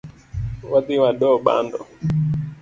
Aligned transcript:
Wadhi 0.71 0.95
wado 1.03 1.29
bando. 1.45 1.79